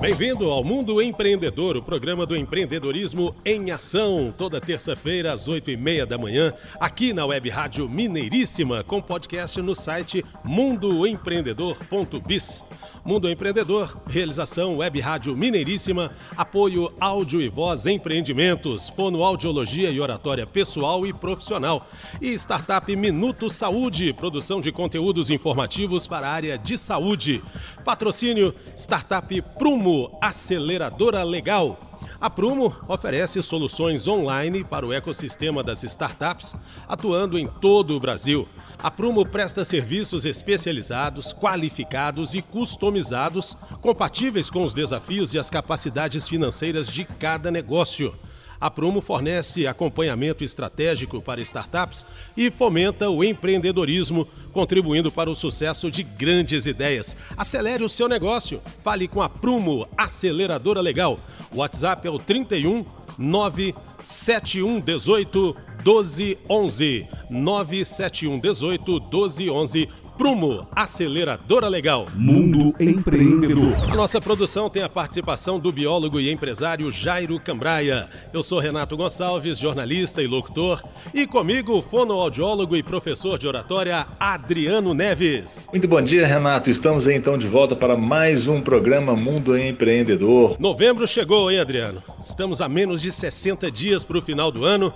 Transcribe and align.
Bem-vindo 0.00 0.50
ao 0.50 0.64
Mundo 0.64 1.02
Empreendedor, 1.02 1.76
o 1.76 1.82
programa 1.82 2.24
do 2.24 2.34
empreendedorismo 2.34 3.36
em 3.44 3.70
ação, 3.70 4.32
toda 4.34 4.58
terça-feira 4.58 5.30
às 5.30 5.46
oito 5.46 5.70
e 5.70 5.76
meia 5.76 6.06
da 6.06 6.16
manhã, 6.16 6.54
aqui 6.80 7.12
na 7.12 7.26
Web 7.26 7.50
Rádio 7.50 7.86
Mineiríssima, 7.86 8.82
com 8.82 9.02
podcast 9.02 9.60
no 9.60 9.74
site 9.74 10.24
mundoempreendedor.biz. 10.42 12.64
Mundo 13.04 13.30
Empreendedor, 13.30 13.98
realização 14.06 14.78
Web 14.78 15.00
Rádio 15.00 15.36
Mineiríssima, 15.36 16.12
apoio 16.36 16.92
áudio 17.00 17.40
e 17.40 17.48
voz 17.48 17.86
empreendimentos, 17.86 18.88
fonoaudiologia 18.90 19.90
e 19.90 20.00
oratória 20.00 20.46
pessoal 20.46 21.06
e 21.06 21.12
profissional. 21.12 21.86
E 22.20 22.32
startup 22.34 22.94
Minuto 22.94 23.48
Saúde, 23.48 24.12
produção 24.12 24.60
de 24.60 24.70
conteúdos 24.70 25.30
informativos 25.30 26.06
para 26.06 26.28
a 26.28 26.30
área 26.30 26.58
de 26.58 26.76
saúde. 26.76 27.42
Patrocínio 27.84 28.54
Startup 28.74 29.42
Prumo, 29.58 29.89
aceleradora 30.20 31.22
legal. 31.22 31.78
A 32.20 32.28
Prumo 32.28 32.74
oferece 32.86 33.42
soluções 33.42 34.06
online 34.06 34.62
para 34.62 34.86
o 34.86 34.92
ecossistema 34.92 35.62
das 35.62 35.82
startups, 35.82 36.54
atuando 36.86 37.38
em 37.38 37.46
todo 37.46 37.96
o 37.96 38.00
Brasil. 38.00 38.46
A 38.78 38.90
Prumo 38.90 39.26
presta 39.26 39.64
serviços 39.64 40.24
especializados, 40.24 41.32
qualificados 41.32 42.34
e 42.34 42.40
customizados, 42.40 43.56
compatíveis 43.80 44.48
com 44.48 44.64
os 44.64 44.74
desafios 44.74 45.34
e 45.34 45.38
as 45.38 45.50
capacidades 45.50 46.28
financeiras 46.28 46.88
de 46.88 47.04
cada 47.04 47.50
negócio. 47.50 48.14
A 48.60 48.70
Prumo 48.70 49.00
fornece 49.00 49.66
acompanhamento 49.66 50.44
estratégico 50.44 51.22
para 51.22 51.40
startups 51.40 52.04
e 52.36 52.50
fomenta 52.50 53.08
o 53.08 53.24
empreendedorismo, 53.24 54.28
contribuindo 54.52 55.10
para 55.10 55.30
o 55.30 55.34
sucesso 55.34 55.90
de 55.90 56.02
grandes 56.02 56.66
ideias. 56.66 57.16
Acelere 57.36 57.82
o 57.82 57.88
seu 57.88 58.06
negócio. 58.06 58.60
Fale 58.84 59.08
com 59.08 59.22
a 59.22 59.30
Prumo, 59.30 59.88
aceleradora 59.96 60.82
legal. 60.82 61.18
O 61.52 61.58
WhatsApp 61.58 62.06
é 62.06 62.10
o 62.10 62.18
31 62.18 62.84
97118 63.16 65.56
1211. 65.84 67.08
97118 67.30 68.92
1211. 68.92 69.88
Prumo, 70.20 70.68
aceleradora 70.76 71.66
legal. 71.66 72.06
Mundo 72.14 72.74
Empreendedor. 72.78 73.72
A 73.90 73.96
nossa 73.96 74.20
produção 74.20 74.68
tem 74.68 74.82
a 74.82 74.88
participação 74.88 75.58
do 75.58 75.72
biólogo 75.72 76.20
e 76.20 76.30
empresário 76.30 76.90
Jairo 76.90 77.40
Cambraia. 77.40 78.06
Eu 78.30 78.42
sou 78.42 78.58
Renato 78.58 78.98
Gonçalves, 78.98 79.58
jornalista 79.58 80.22
e 80.22 80.26
locutor. 80.26 80.82
E 81.14 81.26
comigo, 81.26 81.72
o 81.72 81.80
fonoaudiólogo 81.80 82.76
e 82.76 82.82
professor 82.82 83.38
de 83.38 83.48
oratória 83.48 84.06
Adriano 84.20 84.92
Neves. 84.92 85.66
Muito 85.72 85.88
bom 85.88 86.02
dia, 86.02 86.26
Renato. 86.26 86.68
Estamos 86.68 87.08
aí, 87.08 87.16
então 87.16 87.38
de 87.38 87.48
volta 87.48 87.74
para 87.74 87.96
mais 87.96 88.46
um 88.46 88.60
programa 88.60 89.16
Mundo 89.16 89.56
Empreendedor. 89.56 90.54
Novembro 90.60 91.08
chegou, 91.08 91.50
hein, 91.50 91.60
Adriano? 91.60 92.02
Estamos 92.22 92.60
a 92.60 92.68
menos 92.68 93.00
de 93.00 93.10
60 93.10 93.70
dias 93.70 94.04
para 94.04 94.18
o 94.18 94.20
final 94.20 94.52
do 94.52 94.66
ano. 94.66 94.92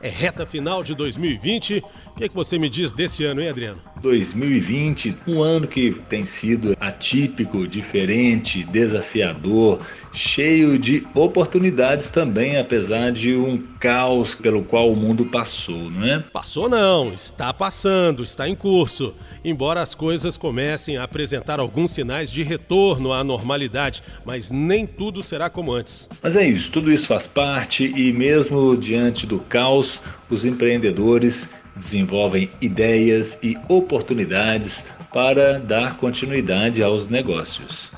É 0.00 0.08
reta 0.08 0.44
final 0.44 0.82
de 0.82 0.94
2020 0.94 1.82
o 2.16 2.18
que, 2.18 2.24
é 2.24 2.28
que 2.30 2.34
você 2.34 2.58
me 2.58 2.70
diz 2.70 2.92
desse 2.92 3.24
ano, 3.24 3.42
hein, 3.42 3.50
Adriano? 3.50 3.78
2020, 4.00 5.18
um 5.28 5.42
ano 5.42 5.68
que 5.68 6.00
tem 6.08 6.24
sido 6.24 6.74
atípico, 6.80 7.68
diferente, 7.68 8.64
desafiador, 8.64 9.80
cheio 10.14 10.78
de 10.78 11.06
oportunidades 11.14 12.08
também, 12.08 12.56
apesar 12.56 13.12
de 13.12 13.36
um 13.36 13.62
caos 13.78 14.34
pelo 14.34 14.64
qual 14.64 14.90
o 14.90 14.96
mundo 14.96 15.26
passou, 15.26 15.90
não 15.90 16.06
é? 16.06 16.20
Passou 16.20 16.70
não, 16.70 17.12
está 17.12 17.52
passando, 17.52 18.22
está 18.22 18.48
em 18.48 18.54
curso. 18.54 19.12
Embora 19.44 19.82
as 19.82 19.94
coisas 19.94 20.38
comecem 20.38 20.96
a 20.96 21.02
apresentar 21.02 21.60
alguns 21.60 21.90
sinais 21.90 22.32
de 22.32 22.42
retorno 22.42 23.12
à 23.12 23.22
normalidade, 23.22 24.02
mas 24.24 24.50
nem 24.50 24.86
tudo 24.86 25.22
será 25.22 25.50
como 25.50 25.70
antes. 25.70 26.08
Mas 26.22 26.34
é 26.34 26.48
isso, 26.48 26.72
tudo 26.72 26.90
isso 26.90 27.06
faz 27.06 27.26
parte 27.26 27.84
e 27.84 28.10
mesmo 28.10 28.74
diante 28.74 29.26
do 29.26 29.38
caos, 29.38 30.00
os 30.30 30.46
empreendedores 30.46 31.50
desenvolvem 31.76 32.50
ideias 32.60 33.38
e 33.42 33.56
oportunidades 33.68 34.86
para 35.12 35.58
dar 35.58 35.96
continuidade 35.96 36.82
aos 36.82 37.08
negócios. 37.08 37.90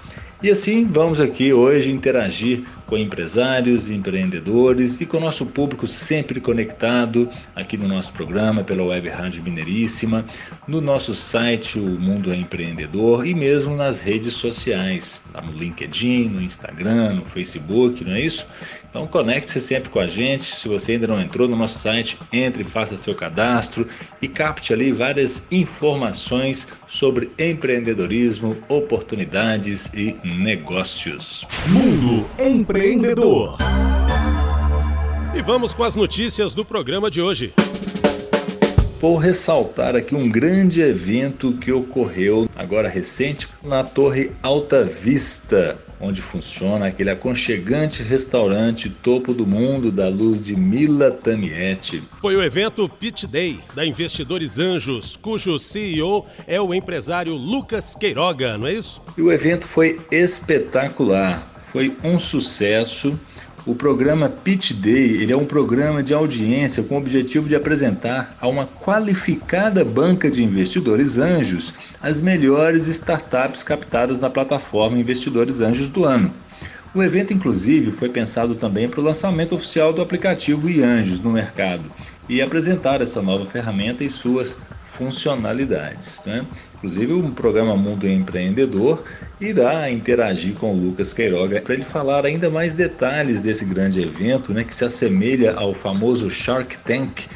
E 0.43 0.51
assim 0.51 0.85
vamos 0.85 1.21
aqui 1.21 1.53
hoje 1.53 1.91
interagir 1.91 2.65
com 2.89 2.97
empresários, 2.97 3.91
empreendedores 3.91 4.99
e 4.99 5.05
com 5.05 5.19
o 5.19 5.21
nosso 5.21 5.45
público 5.45 5.87
sempre 5.87 6.41
conectado 6.41 7.29
aqui 7.55 7.77
no 7.77 7.87
nosso 7.87 8.11
programa 8.13 8.65
pela 8.65 8.83
Web 8.83 9.11
Rádio 9.11 9.43
Mineiríssima, 9.43 10.25
no 10.67 10.81
nosso 10.81 11.15
site 11.15 11.79
O 11.79 12.01
Mundo 12.01 12.33
é 12.33 12.37
Empreendedor 12.37 13.27
e 13.27 13.35
mesmo 13.35 13.77
nas 13.77 14.01
redes 14.01 14.35
sociais, 14.35 15.21
no 15.45 15.53
LinkedIn, 15.53 16.31
no 16.31 16.41
Instagram, 16.41 17.17
no 17.17 17.27
Facebook, 17.27 18.03
não 18.03 18.13
é 18.13 18.23
isso? 18.23 18.47
Então 18.89 19.07
conecte-se 19.07 19.61
sempre 19.61 19.91
com 19.91 20.01
a 20.01 20.07
gente. 20.07 20.57
Se 20.57 20.67
você 20.67 20.93
ainda 20.93 21.09
não 21.09 21.21
entrou 21.21 21.47
no 21.47 21.57
nosso 21.57 21.79
site, 21.79 22.17
entre, 22.33 22.65
faça 22.65 22.97
seu 22.97 23.15
cadastro 23.15 23.87
e 24.23 24.27
capte 24.27 24.73
ali 24.73 24.91
várias 24.93 25.47
informações 25.51 26.67
sobre 26.89 27.31
empreendedorismo, 27.39 28.57
oportunidades 28.67 29.93
e 29.93 30.17
negócios. 30.25 31.47
Mundo 31.67 32.27
Empreendedor. 32.39 32.78
E 35.35 35.43
vamos 35.43 35.75
com 35.75 35.83
as 35.83 35.97
notícias 35.97 36.55
do 36.55 36.65
programa 36.65 37.11
de 37.11 37.21
hoje. 37.21 37.53
Vou 39.01 39.17
ressaltar 39.17 39.97
aqui 39.97 40.15
um 40.15 40.29
grande 40.29 40.81
evento 40.81 41.53
que 41.55 41.73
ocorreu 41.73 42.49
agora 42.55 42.89
recente 42.89 43.49
na 43.65 43.83
Torre 43.83 44.31
Alta 44.43 44.85
Vista, 44.85 45.77
onde 46.01 46.21
funciona 46.21 46.87
aquele 46.87 47.11
aconchegante 47.11 48.03
restaurante 48.03 48.89
topo 48.89 49.33
do 49.33 49.47
mundo 49.47 49.91
da 49.91 50.09
luz 50.09 50.41
de 50.41 50.55
Mila 50.57 51.11
Tamietti. 51.11 52.03
Foi 52.21 52.37
o 52.37 52.43
evento 52.43 52.89
Pitch 52.89 53.25
Day 53.25 53.61
da 53.75 53.85
Investidores 53.85 54.59
Anjos, 54.59 55.17
cujo 55.17 55.59
CEO 55.59 56.27
é 56.47 56.61
o 56.61 56.73
empresário 56.73 57.35
Lucas 57.35 57.95
Queiroga, 57.95 58.57
não 58.57 58.67
é 58.67 58.75
isso? 58.75 59.03
E 59.17 59.23
o 59.23 59.33
evento 59.33 59.67
foi 59.67 60.01
espetacular, 60.11 61.58
foi 61.73 61.97
um 62.03 62.19
sucesso. 62.19 63.19
O 63.67 63.75
programa 63.75 64.29
Pitch 64.29 64.73
Day 64.73 65.23
ele 65.23 65.33
é 65.33 65.37
um 65.37 65.45
programa 65.45 66.03
de 66.03 66.15
audiência 66.15 66.83
com 66.83 66.95
o 66.95 66.99
objetivo 66.99 67.49
de 67.49 67.55
apresentar 67.55 68.37
a 68.41 68.49
uma 68.49 68.67
qualificada 68.67 69.85
banca 69.85 70.31
de 70.31 70.43
investidores 70.43 71.19
anjos 71.19 71.75
as 72.01 72.21
melhores 72.21 72.87
startups 72.87 73.63
captadas 73.63 74.21
na 74.21 74.31
plataforma 74.31 74.99
Investidores 74.99 75.61
Anjos 75.61 75.89
do 75.91 76.05
ano. 76.05 76.33
O 76.95 77.03
evento, 77.03 77.35
inclusive, 77.35 77.91
foi 77.91 78.09
pensado 78.09 78.55
também 78.55 78.89
para 78.89 79.01
o 79.01 79.05
lançamento 79.05 79.55
oficial 79.55 79.93
do 79.93 80.01
aplicativo 80.01 80.71
iAnjos 80.71 81.21
no 81.21 81.31
mercado 81.31 81.85
e 82.29 82.41
apresentar 82.41 83.03
essa 83.03 83.21
nova 83.21 83.45
ferramenta 83.45 84.03
e 84.03 84.11
suas 84.11 84.59
funcionalidades. 84.83 86.23
Né? 86.25 86.47
Inclusive, 86.77 87.13
o 87.13 87.31
programa 87.31 87.77
Mundo 87.77 88.09
Empreendedor 88.09 89.05
irá 89.39 89.91
interagir 89.91 90.55
com 90.55 90.73
o 90.73 90.81
Lucas 90.81 91.13
Queiroga 91.13 91.61
para 91.61 91.75
ele 91.75 91.85
falar 91.85 92.25
ainda 92.25 92.49
mais 92.49 92.73
detalhes 92.73 93.43
desse 93.43 93.65
grande 93.65 94.01
evento, 94.01 94.53
né, 94.53 94.65
que 94.65 94.75
se 94.75 94.85
assemelha 94.85 95.53
ao 95.55 95.75
famoso 95.75 96.31
Shark 96.31 96.79
Tank 96.79 97.27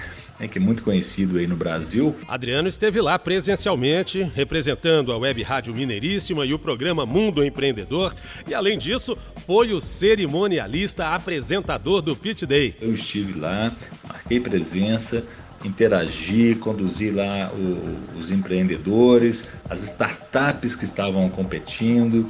né, 0.43 0.49
que 0.49 0.59
é 0.59 0.61
muito 0.61 0.83
conhecido 0.83 1.39
aí 1.39 1.47
no 1.47 1.55
Brasil. 1.55 2.17
Adriano 2.27 2.69
esteve 2.69 3.01
lá 3.01 3.17
presencialmente, 3.19 4.23
representando 4.35 5.13
a 5.13 5.17
Web 5.17 5.41
Rádio 5.43 5.73
Mineiríssima 5.73 6.45
e 6.45 6.53
o 6.53 6.59
programa 6.59 7.07
Mundo 7.07 7.45
Empreendedor, 7.45 8.13
e 8.47 8.53
além 8.53 8.77
disso, 8.77 9.17
foi 9.47 9.73
o 9.73 9.81
cerimonialista 9.81 11.07
apresentador 11.09 12.03
do 12.03 12.17
Pit 12.17 12.45
Day. 12.45 12.75
Eu 12.81 12.93
estive 12.93 13.39
lá, 13.39 13.73
marquei 14.09 14.41
presença, 14.41 15.25
interagi, 15.65 16.57
conduzi 16.57 17.13
lá 17.13 17.53
o, 17.55 18.19
os 18.19 18.33
empreendedores, 18.33 19.49
as 19.71 19.81
startups 19.85 20.75
que 20.75 20.85
estavam 20.85 21.29
competindo, 21.29 22.27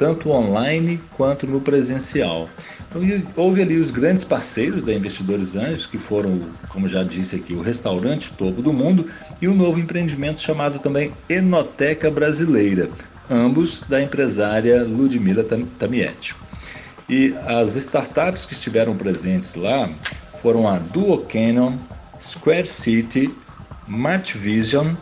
tanto 0.00 0.30
online 0.30 0.98
quanto 1.14 1.46
no 1.46 1.60
presencial. 1.60 2.48
Então, 2.88 3.02
houve 3.36 3.60
ali 3.60 3.76
os 3.76 3.90
grandes 3.90 4.24
parceiros 4.24 4.82
da 4.82 4.94
Investidores 4.94 5.54
Anjos, 5.54 5.84
que 5.84 5.98
foram, 5.98 6.40
como 6.70 6.88
já 6.88 7.04
disse 7.04 7.36
aqui, 7.36 7.52
o 7.52 7.60
restaurante 7.60 8.32
topo 8.32 8.62
do 8.62 8.72
mundo 8.72 9.10
e 9.42 9.46
o 9.46 9.54
novo 9.54 9.78
empreendimento 9.78 10.40
chamado 10.40 10.78
também 10.78 11.12
Enoteca 11.28 12.10
Brasileira, 12.10 12.88
ambos 13.30 13.82
da 13.90 14.02
empresária 14.02 14.82
Ludmila 14.82 15.44
Tamietti. 15.78 16.34
E 17.06 17.34
as 17.46 17.76
startups 17.76 18.46
que 18.46 18.54
estiveram 18.54 18.96
presentes 18.96 19.54
lá 19.54 19.90
foram 20.40 20.66
a 20.66 20.78
Duo 20.78 21.26
Canon, 21.26 21.76
Square 22.18 22.66
City, 22.66 23.34
Vision, 24.34 24.94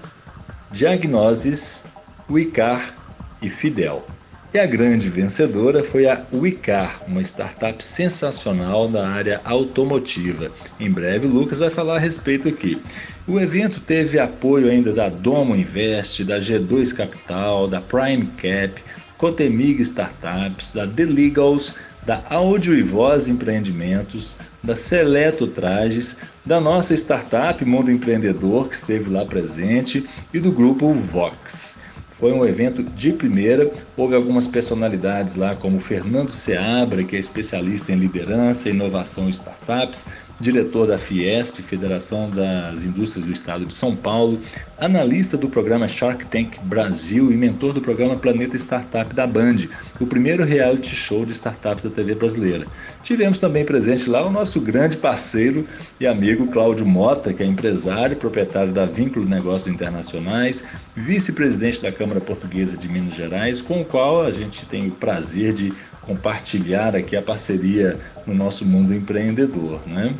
Diagnosis, 0.72 1.84
Wicar 2.28 2.96
e 3.40 3.48
Fidel. 3.48 4.04
E 4.52 4.58
a 4.58 4.64
grande 4.64 5.10
vencedora 5.10 5.84
foi 5.84 6.06
a 6.08 6.24
Wicar, 6.32 7.02
uma 7.06 7.20
startup 7.20 7.84
sensacional 7.84 8.88
da 8.88 9.06
área 9.06 9.42
automotiva. 9.44 10.50
Em 10.80 10.90
breve 10.90 11.26
o 11.26 11.30
Lucas 11.30 11.58
vai 11.58 11.68
falar 11.68 11.96
a 11.96 11.98
respeito 11.98 12.48
aqui. 12.48 12.80
O 13.26 13.38
evento 13.38 13.78
teve 13.78 14.18
apoio 14.18 14.70
ainda 14.70 14.90
da 14.90 15.10
Domo 15.10 15.54
Invest, 15.54 16.24
da 16.24 16.38
G2 16.38 16.94
Capital, 16.94 17.68
da 17.68 17.82
Prime 17.82 18.26
Cap, 18.38 18.82
Cotemig 19.18 19.82
Startups, 19.82 20.70
da 20.72 20.86
The 20.86 21.04
Legals, 21.04 21.74
da 22.06 22.22
Áudio 22.30 22.74
e 22.74 22.82
Voz 22.82 23.28
Empreendimentos, 23.28 24.34
da 24.64 24.74
Seleto 24.74 25.46
Trajes, 25.46 26.16
da 26.46 26.58
nossa 26.58 26.94
startup 26.94 27.62
Mundo 27.66 27.90
Empreendedor, 27.90 28.68
que 28.68 28.76
esteve 28.76 29.10
lá 29.10 29.26
presente, 29.26 30.08
e 30.32 30.40
do 30.40 30.50
grupo 30.50 30.90
Vox. 30.94 31.76
Foi 32.18 32.32
um 32.32 32.44
evento 32.44 32.82
de 32.82 33.12
primeira, 33.12 33.70
houve 33.96 34.16
algumas 34.16 34.48
personalidades 34.48 35.36
lá, 35.36 35.54
como 35.54 35.78
Fernando 35.78 36.32
Seabra, 36.32 37.04
que 37.04 37.14
é 37.14 37.18
especialista 37.20 37.92
em 37.92 37.94
liderança, 37.94 38.68
inovação 38.68 39.28
e 39.28 39.30
startups, 39.30 40.04
diretor 40.40 40.86
da 40.86 40.98
Fiesp, 40.98 41.60
Federação 41.62 42.30
das 42.30 42.84
Indústrias 42.84 43.26
do 43.26 43.32
Estado 43.32 43.66
de 43.66 43.74
São 43.74 43.96
Paulo, 43.96 44.40
analista 44.78 45.36
do 45.36 45.48
programa 45.48 45.88
Shark 45.88 46.26
Tank 46.26 46.58
Brasil 46.62 47.32
e 47.32 47.36
mentor 47.36 47.72
do 47.72 47.80
programa 47.80 48.16
Planeta 48.16 48.56
Startup 48.56 49.12
da 49.14 49.26
Band, 49.26 49.56
o 50.00 50.06
primeiro 50.06 50.44
reality 50.44 50.94
show 50.94 51.26
de 51.26 51.32
startups 51.32 51.82
da 51.82 51.90
TV 51.90 52.14
brasileira. 52.14 52.66
Tivemos 53.02 53.40
também 53.40 53.64
presente 53.64 54.08
lá 54.08 54.24
o 54.24 54.30
nosso 54.30 54.60
grande 54.60 54.96
parceiro 54.96 55.66
e 55.98 56.06
amigo 56.06 56.46
Cláudio 56.48 56.86
Mota, 56.86 57.32
que 57.32 57.42
é 57.42 57.46
empresário 57.46 58.16
proprietário 58.16 58.72
da 58.72 58.86
Vínculo 58.86 59.28
Negócios 59.28 59.72
Internacionais, 59.72 60.62
vice-presidente 60.94 61.82
da 61.82 61.90
Câmara 61.90 62.20
Portuguesa 62.20 62.76
de 62.76 62.88
Minas 62.88 63.14
Gerais, 63.14 63.60
com 63.60 63.80
o 63.80 63.84
qual 63.84 64.22
a 64.22 64.30
gente 64.30 64.64
tem 64.66 64.86
o 64.86 64.92
prazer 64.92 65.52
de 65.52 65.72
compartilhar 66.02 66.96
aqui 66.96 67.16
a 67.16 67.22
parceria 67.22 67.98
no 68.28 68.34
nosso 68.34 68.64
mundo 68.64 68.94
empreendedor, 68.94 69.80
né? 69.86 70.14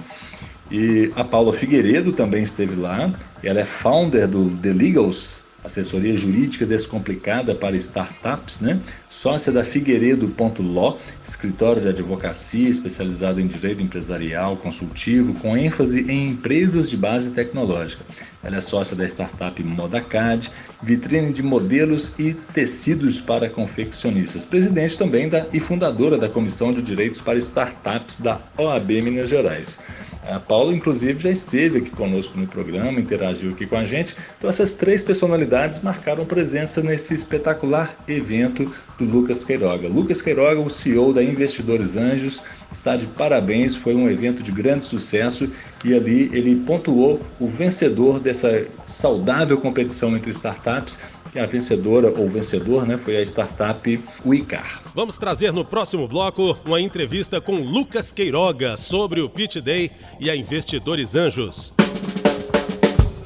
E 0.70 1.10
a 1.14 1.25
Paula 1.25 1.52
Figueiredo 1.52 2.12
também 2.12 2.43
esteve 2.43 2.75
lá, 2.75 3.14
ela 3.43 3.60
é 3.60 3.64
founder 3.64 4.26
do 4.26 4.50
The 4.58 4.72
Legals, 4.72 5.38
assessoria 5.69 6.17
jurídica 6.17 6.67
descomplicada 6.67 7.55
para 7.55 7.76
startups, 7.76 8.61
né? 8.61 8.81
Sócia 9.09 9.53
da 9.53 9.62
Figueiredo.law, 9.62 10.99
escritório 11.23 11.82
de 11.82 11.88
advocacia 11.88 12.69
especializado 12.69 13.41
em 13.41 13.47
direito 13.47 13.81
empresarial 13.81 14.56
consultivo, 14.56 15.35
com 15.35 15.56
ênfase 15.56 16.11
em 16.11 16.31
empresas 16.31 16.91
de 16.91 16.97
base 16.97 17.31
tecnológica. 17.31 18.05
Ela 18.43 18.56
é 18.56 18.61
sócia 18.61 18.97
da 18.97 19.05
startup 19.05 19.62
Modacad, 19.62 20.49
vitrine 20.82 21.32
de 21.32 21.43
modelos 21.43 22.12
e 22.19 22.35
tecidos 22.35 23.21
para 23.21 23.49
confeccionistas. 23.49 24.44
Presidente 24.44 24.97
também 24.97 25.29
da 25.29 25.47
e 25.53 25.61
fundadora 25.61 26.17
da 26.17 26.29
Comissão 26.29 26.71
de 26.71 26.81
Direitos 26.81 27.21
para 27.21 27.38
Startups 27.38 28.21
da 28.21 28.41
OAB 28.56 28.91
Minas 29.03 29.29
Gerais. 29.29 29.79
A 30.28 30.38
Paula, 30.38 30.75
inclusive, 30.75 31.19
já 31.19 31.30
esteve 31.30 31.78
aqui 31.78 31.90
conosco 31.90 32.38
no 32.38 32.46
programa, 32.46 33.00
interagiu 33.00 33.52
aqui 33.52 33.66
com 33.66 33.76
a 33.76 33.86
gente. 33.86 34.14
Então, 34.36 34.50
essas 34.50 34.75
três 34.75 35.02
personalidades 35.02 35.82
marcaram 35.82 36.26
presença 36.26 36.82
nesse 36.82 37.14
espetacular 37.14 37.96
evento 38.06 38.70
do 38.99 39.05
Lucas 39.05 39.45
Queiroga. 39.45 39.89
Lucas 39.89 40.21
Queiroga, 40.21 40.61
o 40.61 40.69
CEO 40.69 41.12
da 41.12 41.23
Investidores 41.23 41.97
Anjos, 41.97 42.43
está 42.71 42.97
de 42.97 43.06
parabéns. 43.06 43.77
Foi 43.77 43.95
um 43.95 44.09
evento 44.09 44.43
de 44.43 44.50
grande 44.50 44.85
sucesso 44.85 45.50
e 45.85 45.95
ali 45.95 46.31
ele 46.33 46.56
pontuou 46.67 47.21
o 47.39 47.49
vencedor 47.49 48.21
dessa 48.21 48.67
saudável 48.87 49.59
competição 49.59 50.17
entre 50.17 50.31
startups 50.31 50.99
a 51.37 51.47
vencedora 51.47 52.11
ou 52.19 52.29
vencedor 52.29 52.87
né, 52.87 52.97
foi 52.97 53.17
a 53.17 53.23
startup 53.23 54.00
Wicar. 54.25 54.83
Vamos 54.95 55.19
trazer 55.19 55.53
no 55.53 55.65
próximo 55.65 56.09
bloco 56.09 56.56
uma 56.65 56.81
entrevista 56.81 57.41
com 57.41 57.56
Lucas 57.56 58.12
Queiroga 58.12 58.77
sobre 58.77 59.21
o 59.21 59.29
Pitch 59.29 59.56
Day 59.56 59.91
e 60.19 60.31
a 60.31 60.37
Investidores 60.37 61.15
Anjos. 61.15 61.77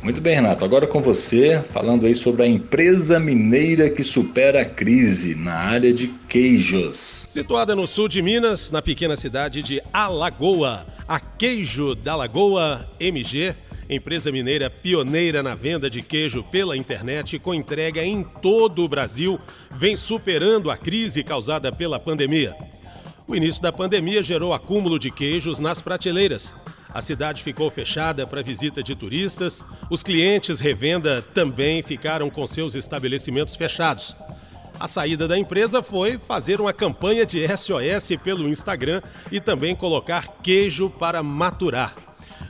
Muito 0.02 0.20
bem, 0.20 0.34
Renato. 0.34 0.64
Agora 0.64 0.86
com 0.86 1.00
você, 1.00 1.62
falando 1.70 2.06
aí 2.06 2.14
sobre 2.14 2.42
a 2.42 2.46
empresa 2.46 3.20
mineira 3.20 3.88
que 3.88 4.02
supera 4.02 4.62
a 4.62 4.64
crise 4.64 5.34
na 5.34 5.54
área 5.54 5.92
de 5.92 6.08
queijos. 6.28 7.24
Situada 7.28 7.76
no 7.76 7.86
sul 7.86 8.08
de 8.08 8.20
Minas, 8.20 8.70
na 8.70 8.82
pequena 8.82 9.16
cidade 9.16 9.62
de 9.62 9.80
Alagoa, 9.92 10.84
a 11.06 11.20
Queijo 11.20 11.94
da 11.94 12.16
Lagoa 12.16 12.88
MG 12.98 13.54
empresa 13.94 14.32
mineira 14.32 14.70
pioneira 14.70 15.42
na 15.42 15.54
venda 15.54 15.90
de 15.90 16.02
queijo 16.02 16.42
pela 16.42 16.76
internet 16.76 17.38
com 17.38 17.52
entrega 17.52 18.02
em 18.02 18.22
todo 18.22 18.82
o 18.82 18.88
Brasil, 18.88 19.38
vem 19.70 19.96
superando 19.96 20.70
a 20.70 20.76
crise 20.76 21.22
causada 21.22 21.70
pela 21.70 21.98
pandemia. 21.98 22.56
O 23.26 23.36
início 23.36 23.62
da 23.62 23.72
pandemia 23.72 24.22
gerou 24.22 24.52
acúmulo 24.52 24.98
de 24.98 25.10
queijos 25.10 25.60
nas 25.60 25.80
prateleiras. 25.80 26.54
A 26.94 27.00
cidade 27.00 27.42
ficou 27.42 27.70
fechada 27.70 28.26
para 28.26 28.42
visita 28.42 28.82
de 28.82 28.94
turistas, 28.94 29.64
os 29.90 30.02
clientes 30.02 30.60
revenda 30.60 31.22
também 31.22 31.82
ficaram 31.82 32.28
com 32.28 32.46
seus 32.46 32.74
estabelecimentos 32.74 33.56
fechados. 33.56 34.14
A 34.78 34.86
saída 34.86 35.28
da 35.28 35.38
empresa 35.38 35.82
foi 35.82 36.18
fazer 36.18 36.60
uma 36.60 36.72
campanha 36.72 37.24
de 37.24 37.46
SOS 37.46 38.16
pelo 38.22 38.48
Instagram 38.48 39.00
e 39.30 39.40
também 39.40 39.74
colocar 39.74 40.28
queijo 40.42 40.90
para 40.90 41.22
maturar. 41.22 41.94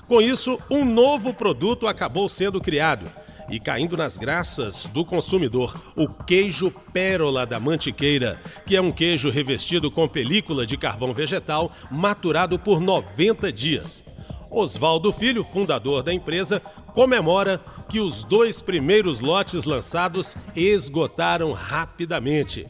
Com 0.09 0.21
isso, 0.21 0.59
um 0.71 0.85
novo 0.85 1.33
produto 1.33 1.87
acabou 1.87 2.29
sendo 2.29 2.61
criado 2.61 3.11
e 3.50 3.61
caindo 3.61 3.97
nas 3.97 4.17
graças 4.17 4.87
do 4.87 5.05
consumidor, 5.05 5.79
o 5.95 6.09
queijo 6.09 6.71
pérola 6.93 7.45
da 7.45 7.61
Mantiqueira, 7.61 8.41
que 8.67 8.75
é 8.75 8.81
um 8.81 8.91
queijo 8.91 9.31
revestido 9.31 9.91
com 9.91 10.09
película 10.09 10.65
de 10.65 10.77
carvão 10.77 11.12
vegetal 11.12 11.71
maturado 11.91 12.59
por 12.59 12.81
90 12.81 13.53
dias. 13.53 14.03
Oswaldo 14.52 15.10
Filho, 15.10 15.43
fundador 15.43 16.02
da 16.02 16.12
empresa, 16.12 16.60
comemora 16.93 17.58
que 17.88 17.99
os 17.99 18.22
dois 18.22 18.60
primeiros 18.60 19.20
lotes 19.20 19.64
lançados 19.64 20.37
esgotaram 20.54 21.52
rapidamente. 21.52 22.66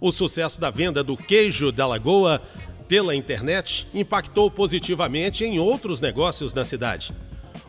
O 0.00 0.10
sucesso 0.10 0.60
da 0.60 0.68
venda 0.68 1.04
do 1.04 1.16
queijo 1.16 1.70
da 1.70 1.86
Lagoa 1.86 2.42
pela 2.88 3.14
internet 3.14 3.86
impactou 3.94 4.50
positivamente 4.50 5.44
em 5.44 5.60
outros 5.60 6.00
negócios 6.00 6.52
na 6.52 6.64
cidade. 6.64 7.14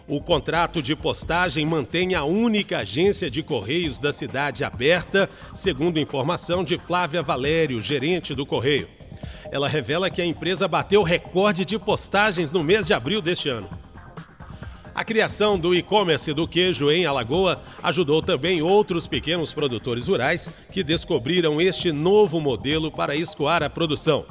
O 0.07 0.19
contrato 0.19 0.81
de 0.81 0.95
postagem 0.95 1.65
mantém 1.65 2.15
a 2.15 2.23
única 2.23 2.79
agência 2.79 3.29
de 3.29 3.43
correios 3.43 3.99
da 3.99 4.11
cidade 4.11 4.63
aberta, 4.63 5.29
segundo 5.53 5.99
informação 5.99 6.63
de 6.63 6.77
Flávia 6.77 7.21
Valério, 7.21 7.81
gerente 7.81 8.33
do 8.33 8.45
correio. 8.45 8.96
Ela 9.51 9.67
revela 9.67 10.09
que 10.09 10.21
a 10.21 10.25
empresa 10.25 10.67
bateu 10.67 11.03
recorde 11.03 11.65
de 11.65 11.79
postagens 11.79 12.51
no 12.51 12.63
mês 12.63 12.87
de 12.87 12.93
abril 12.93 13.21
deste 13.21 13.49
ano. 13.49 13.69
A 14.93 15.03
criação 15.03 15.59
do 15.59 15.75
e-commerce 15.75 16.33
do 16.33 16.47
queijo 16.47 16.89
em 16.89 17.05
Alagoa 17.05 17.61
ajudou 17.83 18.21
também 18.21 18.63
outros 18.63 19.05
pequenos 19.05 19.53
produtores 19.53 20.07
rurais 20.07 20.51
que 20.71 20.83
descobriram 20.83 21.61
este 21.61 21.91
novo 21.91 22.41
modelo 22.41 22.91
para 22.91 23.15
escoar 23.15 23.61
a 23.61 23.69
produção. 23.69 24.25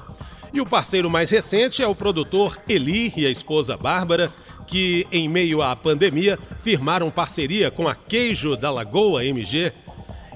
E 0.53 0.61
o 0.61 0.67
parceiro 0.67 1.09
mais 1.09 1.31
recente 1.31 1.83
é 1.83 1.87
o 1.87 1.95
produtor 1.95 2.59
Eli 2.69 3.13
e 3.17 3.27
a 3.27 3.31
esposa 3.31 3.77
Bárbara, 3.77 4.33
que, 4.67 5.07
em 5.13 5.29
meio 5.29 5.63
à 5.63 5.77
pandemia, 5.77 6.37
firmaram 6.61 7.13
parceria 7.13 7.71
com 7.71 7.87
a 7.87 7.95
Queijo 7.95 8.57
da 8.57 8.71
Lagoa 8.71 9.25
MG. 9.25 9.73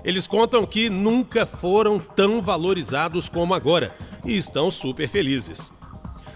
Eles 0.04 0.28
contam 0.28 0.64
que 0.64 0.88
nunca 0.88 1.44
foram 1.44 1.98
tão 1.98 2.40
valorizados 2.40 3.28
como 3.28 3.52
agora 3.52 3.92
e 4.24 4.36
estão 4.36 4.70
super 4.70 5.08
felizes. 5.08 5.72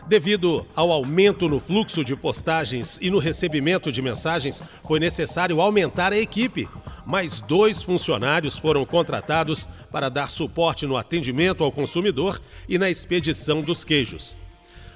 Devido 0.06 0.66
ao 0.74 0.92
aumento 0.92 1.48
no 1.48 1.58
fluxo 1.58 2.04
de 2.04 2.14
postagens 2.14 2.98
e 3.00 3.10
no 3.10 3.18
recebimento 3.18 3.90
de 3.90 4.02
mensagens, 4.02 4.62
foi 4.86 5.00
necessário 5.00 5.60
aumentar 5.62 6.12
a 6.12 6.18
equipe. 6.18 6.68
Mais 7.06 7.40
dois 7.40 7.82
funcionários 7.82 8.58
foram 8.58 8.84
contratados 8.84 9.66
para 9.90 10.10
dar 10.10 10.28
suporte 10.28 10.86
no 10.86 10.96
atendimento 10.96 11.64
ao 11.64 11.72
consumidor 11.72 12.40
e 12.68 12.76
na 12.76 12.90
expedição 12.90 13.62
dos 13.62 13.82
queijos. 13.82 14.36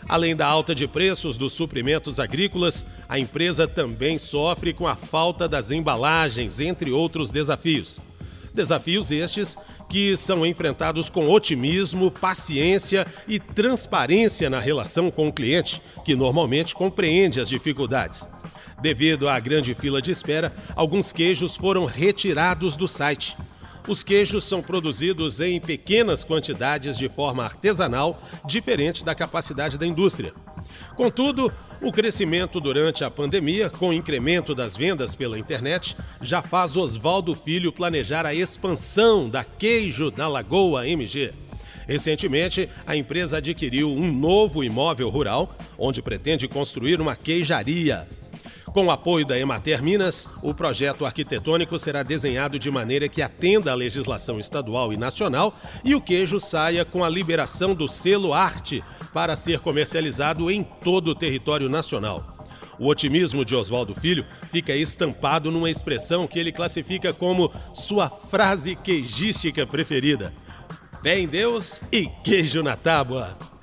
Além 0.06 0.36
da 0.36 0.46
alta 0.46 0.74
de 0.74 0.86
preços 0.86 1.38
dos 1.38 1.54
suprimentos 1.54 2.20
agrícolas, 2.20 2.84
a 3.08 3.18
empresa 3.18 3.66
também 3.66 4.18
sofre 4.18 4.74
com 4.74 4.86
a 4.86 4.94
falta 4.94 5.48
das 5.48 5.70
embalagens, 5.70 6.60
entre 6.60 6.92
outros 6.92 7.30
desafios. 7.30 7.98
Desafios 8.58 9.12
estes 9.12 9.56
que 9.88 10.16
são 10.16 10.44
enfrentados 10.44 11.08
com 11.08 11.30
otimismo, 11.30 12.10
paciência 12.10 13.06
e 13.28 13.38
transparência 13.38 14.50
na 14.50 14.58
relação 14.58 15.12
com 15.12 15.28
o 15.28 15.32
cliente, 15.32 15.80
que 16.04 16.16
normalmente 16.16 16.74
compreende 16.74 17.40
as 17.40 17.48
dificuldades. 17.48 18.26
Devido 18.82 19.28
à 19.28 19.38
grande 19.38 19.74
fila 19.74 20.02
de 20.02 20.10
espera, 20.10 20.52
alguns 20.74 21.12
queijos 21.12 21.54
foram 21.54 21.84
retirados 21.84 22.76
do 22.76 22.88
site. 22.88 23.36
Os 23.86 24.02
queijos 24.02 24.42
são 24.42 24.60
produzidos 24.60 25.38
em 25.38 25.60
pequenas 25.60 26.24
quantidades 26.24 26.98
de 26.98 27.08
forma 27.08 27.44
artesanal, 27.44 28.20
diferente 28.44 29.04
da 29.04 29.14
capacidade 29.14 29.78
da 29.78 29.86
indústria. 29.86 30.34
Contudo, 30.96 31.52
o 31.80 31.92
crescimento 31.92 32.60
durante 32.60 33.04
a 33.04 33.10
pandemia, 33.10 33.70
com 33.70 33.90
o 33.90 33.92
incremento 33.92 34.54
das 34.54 34.76
vendas 34.76 35.14
pela 35.14 35.38
internet, 35.38 35.96
já 36.20 36.42
faz 36.42 36.76
Oswaldo 36.76 37.34
Filho 37.34 37.72
planejar 37.72 38.26
a 38.26 38.34
expansão 38.34 39.28
da 39.28 39.44
Queijo 39.44 40.12
na 40.16 40.26
Lagoa 40.28 40.86
MG. 40.88 41.32
Recentemente, 41.86 42.68
a 42.86 42.94
empresa 42.94 43.38
adquiriu 43.38 43.90
um 43.90 44.12
novo 44.12 44.62
imóvel 44.62 45.08
rural, 45.08 45.56
onde 45.78 46.02
pretende 46.02 46.46
construir 46.46 47.00
uma 47.00 47.16
queijaria. 47.16 48.06
Com 48.78 48.86
o 48.86 48.90
apoio 48.92 49.26
da 49.26 49.36
Emater 49.36 49.82
Minas, 49.82 50.30
o 50.40 50.54
projeto 50.54 51.04
arquitetônico 51.04 51.76
será 51.80 52.04
desenhado 52.04 52.60
de 52.60 52.70
maneira 52.70 53.08
que 53.08 53.20
atenda 53.20 53.72
à 53.72 53.74
legislação 53.74 54.38
estadual 54.38 54.92
e 54.92 54.96
nacional 54.96 55.52
e 55.82 55.96
o 55.96 56.00
queijo 56.00 56.38
saia 56.38 56.84
com 56.84 57.02
a 57.02 57.08
liberação 57.08 57.74
do 57.74 57.88
selo 57.88 58.32
Arte 58.32 58.84
para 59.12 59.34
ser 59.34 59.58
comercializado 59.58 60.48
em 60.48 60.62
todo 60.62 61.08
o 61.08 61.14
território 61.16 61.68
nacional. 61.68 62.36
O 62.78 62.86
otimismo 62.86 63.44
de 63.44 63.56
Oswaldo 63.56 63.96
Filho 63.96 64.24
fica 64.52 64.72
estampado 64.76 65.50
numa 65.50 65.68
expressão 65.68 66.24
que 66.24 66.38
ele 66.38 66.52
classifica 66.52 67.12
como 67.12 67.52
sua 67.74 68.08
frase 68.08 68.76
queijística 68.76 69.66
preferida: 69.66 70.32
Fé 71.02 71.18
em 71.18 71.26
Deus 71.26 71.82
e 71.90 72.06
queijo 72.22 72.62
na 72.62 72.76
tábua. 72.76 73.57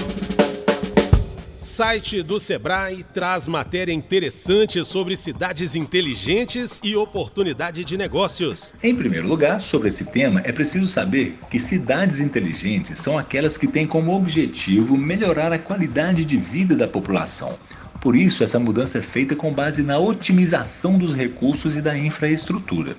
Site 1.56 2.22
do 2.22 2.38
Sebrae 2.38 3.02
traz 3.04 3.48
matéria 3.48 3.92
interessante 3.92 4.84
sobre 4.84 5.16
cidades 5.16 5.74
inteligentes 5.74 6.78
e 6.82 6.94
oportunidade 6.94 7.82
de 7.84 7.96
negócios. 7.96 8.74
Em 8.82 8.94
primeiro 8.94 9.28
lugar, 9.28 9.62
sobre 9.62 9.88
esse 9.88 10.04
tema, 10.04 10.42
é 10.44 10.52
preciso 10.52 10.88
saber 10.88 11.38
que 11.50 11.58
cidades 11.58 12.20
inteligentes 12.20 12.98
são 12.98 13.16
aquelas 13.16 13.56
que 13.56 13.66
têm 13.66 13.86
como 13.86 14.14
objetivo 14.14 14.98
melhorar 14.98 15.52
a 15.52 15.58
qualidade 15.58 16.22
de 16.24 16.36
vida 16.36 16.76
da 16.76 16.88
população 16.88 17.56
por 18.02 18.16
isso, 18.16 18.42
essa 18.42 18.58
mudança 18.58 18.98
é 18.98 19.00
feita 19.00 19.36
com 19.36 19.52
base 19.52 19.80
na 19.80 19.96
otimização 19.96 20.98
dos 20.98 21.14
recursos 21.14 21.76
e 21.76 21.80
da 21.80 21.96
infraestrutura. 21.96 22.96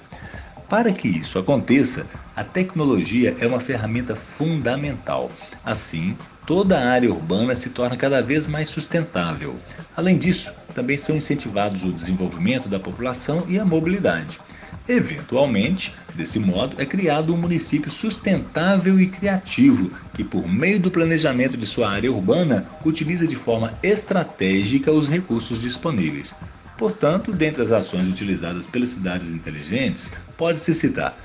Para 0.69 0.93
que 0.93 1.09
isso 1.09 1.37
aconteça, 1.37 2.07
a 2.33 2.41
tecnologia 2.41 3.35
é 3.37 3.45
uma 3.45 3.59
ferramenta 3.59 4.15
fundamental. 4.15 5.29
Assim, 5.65 6.17
toda 6.47 6.79
a 6.79 6.89
área 6.89 7.11
urbana 7.11 7.53
se 7.53 7.69
torna 7.69 7.97
cada 7.97 8.21
vez 8.21 8.47
mais 8.47 8.69
sustentável. 8.69 9.57
Além 9.93 10.17
disso, 10.17 10.53
também 10.73 10.97
são 10.97 11.17
incentivados 11.17 11.83
o 11.83 11.91
desenvolvimento 11.91 12.69
da 12.69 12.79
população 12.79 13.43
e 13.49 13.59
a 13.59 13.65
mobilidade. 13.65 14.39
Eventualmente, 14.87 15.93
desse 16.13 16.37
modo, 16.39 16.75
é 16.81 16.85
criado 16.85 17.33
um 17.33 17.37
município 17.37 17.89
sustentável 17.89 18.99
e 18.99 19.07
criativo, 19.07 19.91
que, 20.13 20.23
por 20.23 20.47
meio 20.47 20.79
do 20.79 20.91
planejamento 20.91 21.57
de 21.57 21.65
sua 21.65 21.89
área 21.89 22.11
urbana, 22.11 22.67
utiliza 22.83 23.25
de 23.25 23.35
forma 23.35 23.73
estratégica 23.81 24.91
os 24.91 25.07
recursos 25.07 25.61
disponíveis. 25.61 26.35
Portanto, 26.77 27.31
dentre 27.31 27.61
as 27.61 27.71
ações 27.71 28.07
utilizadas 28.07 28.67
pelas 28.67 28.89
cidades 28.89 29.31
inteligentes, 29.31 30.11
pode-se 30.37 30.75
citar 30.75 31.17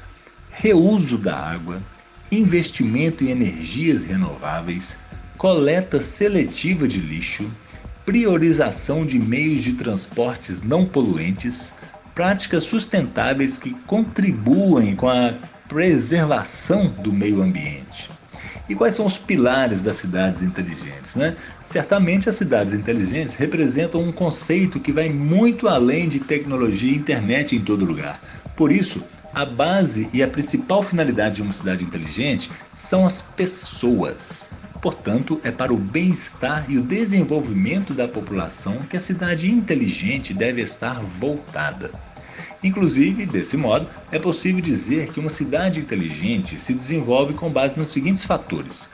reuso 0.50 1.19
da 1.19 1.37
água, 1.37 1.83
investimento 2.31 3.25
em 3.25 3.31
energias 3.31 4.05
renováveis, 4.05 4.97
coleta 5.37 6.00
seletiva 6.00 6.87
de 6.87 7.00
lixo, 7.00 7.50
priorização 8.05 9.05
de 9.05 9.19
meios 9.19 9.62
de 9.62 9.73
transportes 9.73 10.62
não 10.62 10.87
poluentes, 10.87 11.75
práticas 12.19 12.65
sustentáveis 12.65 13.59
que 13.59 13.71
contribuem 13.87 14.97
com 14.97 15.09
a 15.09 15.35
preservação 15.69 16.89
do 16.99 17.13
meio 17.13 17.41
ambiente. 17.41 18.11
E 18.69 18.75
quais 18.75 18.97
são 18.97 19.07
os 19.07 19.17
pilares 19.17 19.83
das 19.83 19.99
cidades 19.99 20.43
inteligentes? 20.43 21.15
Né? 21.15 21.37
Certamente 21.63 22.29
as 22.29 22.35
cidades 22.35 22.75
inteligentes 22.75 23.37
representam 23.37 24.03
um 24.03 24.11
conceito 24.11 24.81
que 24.81 24.91
vai 24.91 25.09
muito 25.09 25.69
além 25.69 26.09
de 26.09 26.19
tecnologia 26.19 26.91
e 26.91 26.97
internet 26.97 27.55
em 27.55 27.61
todo 27.61 27.85
lugar. 27.85 28.21
Por 28.57 28.73
isso, 28.73 29.01
a 29.33 29.45
base 29.45 30.09
e 30.13 30.21
a 30.21 30.27
principal 30.27 30.83
finalidade 30.83 31.37
de 31.37 31.43
uma 31.43 31.53
cidade 31.53 31.85
inteligente 31.85 32.51
são 32.75 33.07
as 33.07 33.23
pessoas. 33.23 34.51
Portanto, 34.83 35.41
é 35.45 35.53
para 35.53 35.73
o 35.73 35.77
bem-estar 35.77 36.69
e 36.69 36.79
o 36.79 36.83
desenvolvimento 36.83 37.95
da 37.95 38.09
população 38.09 38.79
que 38.91 38.97
a 38.97 39.01
cidade 39.01 39.49
inteligente 39.49 40.35
deve 40.35 40.63
estar 40.63 41.01
voltada. 41.21 41.93
Inclusive, 42.62 43.25
desse 43.25 43.57
modo, 43.57 43.88
é 44.11 44.19
possível 44.19 44.61
dizer 44.61 45.12
que 45.12 45.21
uma 45.21 45.31
cidade 45.31 45.79
inteligente 45.79 46.59
se 46.59 46.75
desenvolve 46.75 47.35
com 47.35 47.50
base 47.50 47.79
nos 47.79 47.91
seguintes 47.91 48.25
fatores: 48.25 48.88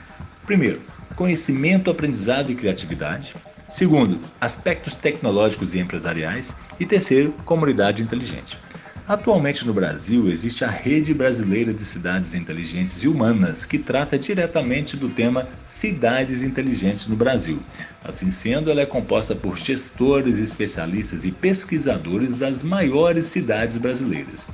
primeiro, 0.45 0.83
conhecimento, 1.17 1.91
aprendizado 1.91 2.51
e 2.51 2.55
criatividade. 2.55 3.35
Segundo, 3.69 4.21
aspectos 4.41 4.95
tecnológicos 4.95 5.75
e 5.75 5.79
empresariais. 5.79 6.55
E 6.79 6.85
terceiro, 6.85 7.33
comunidade 7.45 8.03
inteligente. 8.03 8.59
Atualmente 9.07 9.67
no 9.67 9.75
Brasil 9.75 10.31
existe 10.31 10.65
a 10.65 10.71
Rede 10.71 11.13
Brasileira 11.13 11.75
de 11.75 11.85
Cidades 11.85 12.33
Inteligentes 12.33 13.03
e 13.03 13.09
Humanas, 13.09 13.67
que 13.67 13.79
trata 13.79 14.19
diretamente 14.19 14.97
do 14.97 15.11
tema 15.11 15.47
Cidades 15.67 16.43
Inteligentes 16.43 17.07
no 17.07 17.15
Brasil. 17.15 17.59
Assim 18.03 18.31
sendo, 18.31 18.71
ela 18.71 18.81
é 18.81 18.87
composta 18.87 19.35
por 19.35 19.59
gestores, 19.59 20.39
especialistas 20.39 21.23
e 21.23 21.31
pesquisadores 21.31 22.33
das 22.33 22.63
maiores 22.63 23.27
cidades 23.27 23.77
brasileiras. 23.77 24.49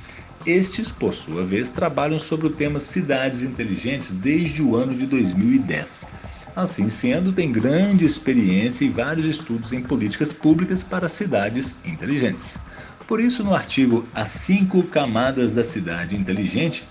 Estes, 0.45 0.91
por 0.91 1.13
sua 1.13 1.45
vez, 1.45 1.71
trabalham 1.71 2.19
sobre 2.19 2.47
o 2.47 2.51
tema 2.51 2.81
Cidades 2.81 3.43
Inteligentes 3.43 4.11
desde 4.11 4.61
o 4.61 4.75
ano 4.75 4.93
de 4.93 5.05
2010. 5.05 6.07
Assim 6.53 6.89
sendo, 6.89 7.31
tem 7.31 7.53
grande 7.53 8.03
experiência 8.03 8.83
e 8.83 8.89
vários 8.89 9.25
estudos 9.25 9.71
em 9.71 9.81
políticas 9.81 10.33
públicas 10.33 10.83
para 10.83 11.07
cidades 11.07 11.77
inteligentes. 11.85 12.59
Por 13.11 13.19
isso, 13.19 13.43
no 13.43 13.53
artigo 13.53 14.07
As 14.15 14.29
Cinco 14.29 14.83
Camadas 14.83 15.51
da 15.51 15.65
Cidade 15.65 16.15
Inteligente, 16.15 16.87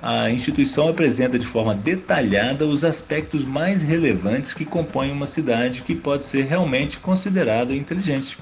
a 0.00 0.30
instituição 0.30 0.88
apresenta 0.88 1.38
de 1.38 1.46
forma 1.46 1.74
detalhada 1.74 2.66
os 2.66 2.84
aspectos 2.84 3.44
mais 3.44 3.82
relevantes 3.82 4.54
que 4.54 4.64
compõem 4.64 5.12
uma 5.12 5.26
cidade 5.26 5.82
que 5.82 5.94
pode 5.94 6.24
ser 6.24 6.46
realmente 6.46 6.98
considerada 6.98 7.74
inteligente. 7.74 8.38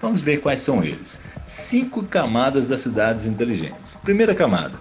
Vamos 0.00 0.22
ver 0.22 0.38
quais 0.38 0.62
são 0.62 0.82
eles. 0.82 1.20
Cinco 1.46 2.02
camadas 2.02 2.66
das 2.66 2.80
cidades 2.80 3.26
inteligentes. 3.26 3.94
Primeira 4.02 4.34
camada: 4.34 4.78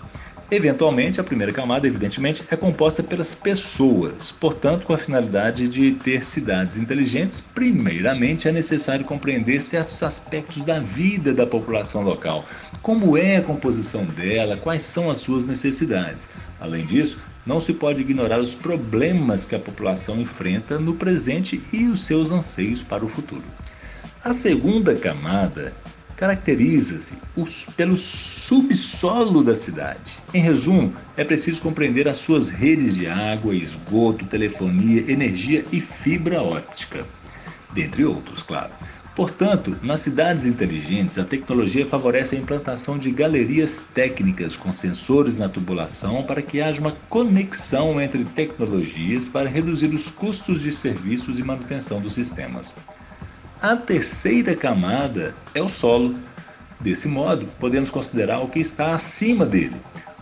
Eventualmente, 0.51 1.19
a 1.19 1.23
primeira 1.23 1.51
camada, 1.51 1.87
evidentemente, 1.87 2.43
é 2.51 2.55
composta 2.55 3.01
pelas 3.01 3.33
pessoas. 3.33 4.31
Portanto, 4.31 4.85
com 4.85 4.93
a 4.93 4.97
finalidade 4.97 5.67
de 5.67 5.93
ter 5.93 6.23
cidades 6.23 6.77
inteligentes, 6.77 7.41
primeiramente 7.41 8.47
é 8.47 8.51
necessário 8.51 9.05
compreender 9.05 9.61
certos 9.61 10.03
aspectos 10.03 10.63
da 10.63 10.79
vida 10.79 11.33
da 11.33 11.47
população 11.47 12.03
local. 12.03 12.45
Como 12.81 13.17
é 13.17 13.37
a 13.37 13.41
composição 13.41 14.05
dela, 14.05 14.57
quais 14.57 14.83
são 14.83 15.09
as 15.09 15.19
suas 15.19 15.45
necessidades. 15.45 16.29
Além 16.59 16.85
disso, 16.85 17.17
não 17.45 17.59
se 17.59 17.73
pode 17.73 18.01
ignorar 18.01 18.39
os 18.39 18.53
problemas 18.53 19.45
que 19.45 19.55
a 19.55 19.59
população 19.59 20.19
enfrenta 20.19 20.77
no 20.77 20.93
presente 20.93 21.61
e 21.73 21.85
os 21.85 22.05
seus 22.05 22.31
anseios 22.31 22.83
para 22.83 23.03
o 23.03 23.09
futuro. 23.09 23.43
A 24.23 24.33
segunda 24.33 24.95
camada 24.95 25.73
caracteriza-se 26.15 27.13
pelo 27.75 27.97
subsolo 27.97 29.43
da 29.43 29.55
cidade. 29.55 30.19
Em 30.33 30.41
resumo, 30.41 30.93
é 31.17 31.23
preciso 31.23 31.61
compreender 31.61 32.07
as 32.07 32.17
suas 32.17 32.49
redes 32.49 32.95
de 32.95 33.07
água, 33.07 33.55
esgoto, 33.55 34.25
telefonia, 34.25 35.11
energia 35.11 35.65
e 35.71 35.81
fibra 35.81 36.41
óptica, 36.41 37.05
dentre 37.73 38.05
outros, 38.05 38.41
claro. 38.41 38.71
Portanto, 39.15 39.77
nas 39.83 40.01
cidades 40.01 40.43
inteligentes, 40.43 41.19
a 41.19 41.23
tecnologia 41.23 41.85
favorece 41.85 42.35
a 42.35 42.39
implantação 42.39 42.97
de 42.97 43.11
galerias 43.11 43.85
técnicas 43.93 44.57
com 44.57 44.71
sensores 44.71 45.37
na 45.37 45.47
tubulação 45.47 46.23
para 46.23 46.41
que 46.41 46.59
haja 46.59 46.81
uma 46.81 46.97
conexão 47.09 48.01
entre 48.01 48.25
tecnologias 48.25 49.29
para 49.29 49.47
reduzir 49.47 49.93
os 49.93 50.09
custos 50.09 50.61
de 50.61 50.71
serviços 50.71 51.37
e 51.37 51.43
manutenção 51.43 52.01
dos 52.01 52.15
sistemas. 52.15 52.73
A 53.63 53.77
terceira 53.77 54.57
camada 54.57 55.33
é 55.55 55.61
o 55.61 55.69
solo. 55.69 56.17
Desse 56.81 57.07
modo, 57.07 57.47
podemos 57.61 57.89
considerar 57.89 58.41
o 58.41 58.49
que 58.49 58.59
está 58.59 58.93
acima 58.93 59.45
dele. 59.45 59.77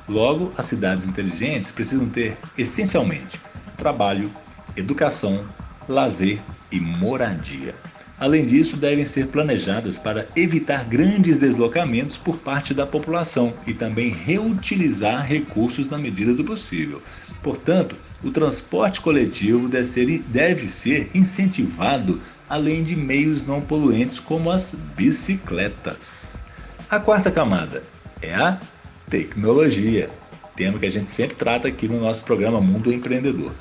Logo, 0.08 0.54
as 0.60 0.68
cidades 0.68 1.08
inteligentes 1.08 1.72
precisam 1.72 2.08
ter, 2.08 2.38
essencialmente, 2.56 3.42
trabalho, 3.76 4.30
educação, 4.78 5.44
lazer 5.90 6.40
e 6.72 6.80
moradia. 6.80 7.74
Além 8.20 8.46
disso, 8.46 8.78
devem 8.78 9.06
ser 9.06 9.26
planejadas 9.26 9.98
para 9.98 10.28
evitar 10.36 10.86
grandes 10.86 11.40
deslocamentos 11.40 12.20
por 12.20 12.38
parte 12.38 12.76
da 12.76 12.86
população 12.86 13.56
e 13.66 13.74
também 13.74 14.12
reutilizar 14.12 15.26
recursos 15.26 15.90
na 15.90 15.98
medida 15.98 16.32
do 16.36 16.44
possível. 16.44 17.02
Portanto, 17.42 17.96
o 18.24 18.30
transporte 18.30 19.02
coletivo 19.02 19.68
deve 19.68 20.68
ser, 20.68 21.10
incentivado 21.16 22.22
além 22.52 22.84
de 22.84 22.98
meios 22.98 23.48
não 23.48 23.62
poluentes 23.62 24.20
como 24.20 24.52
as 24.52 24.76
bicicletas. 24.98 26.38
A 26.90 27.00
quarta 27.00 27.32
camada 27.32 27.82
é 28.22 28.36
a 28.36 28.60
tecnologia, 29.10 30.10
tema 30.54 30.78
que 30.78 30.86
a 30.86 30.92
gente 30.92 31.08
sempre 31.08 31.38
trata 31.38 31.70
aqui 31.70 31.88
no 31.88 32.02
nosso 32.02 32.26
programa 32.26 32.60
Mundo 32.60 32.92
Empreendedor. 32.92 33.54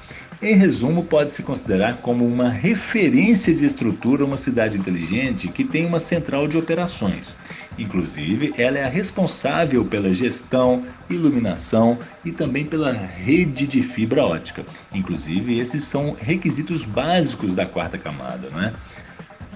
Em 0.43 0.55
resumo, 0.55 1.05
pode 1.05 1.33
se 1.33 1.43
considerar 1.43 1.99
como 1.99 2.27
uma 2.27 2.49
referência 2.49 3.55
de 3.55 3.67
estrutura 3.67 4.25
uma 4.25 4.39
cidade 4.39 4.79
inteligente 4.79 5.49
que 5.49 5.65
tem 5.65 5.85
uma 5.85 6.01
central 6.01 6.49
de 6.49 6.57
operações. 6.57 7.37
Inclusive, 7.79 8.55
ela 8.57 8.79
é 8.79 8.85
a 8.85 8.89
responsável 8.89 9.85
pela 9.85 10.15
gestão, 10.15 10.83
iluminação 11.11 11.99
e 12.25 12.33
também 12.33 12.65
pela 12.65 12.91
rede 12.91 13.67
de 13.67 13.83
fibra 13.83 14.25
ótica. 14.25 14.65
Inclusive, 14.95 15.59
esses 15.59 15.85
são 15.85 16.17
requisitos 16.19 16.87
básicos 16.87 17.55
da 17.55 17.67
quarta 17.67 17.99
camada, 17.99 18.49
né? 18.49 18.73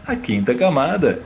A 0.07 0.15
quinta 0.15 0.55
camada 0.55 1.23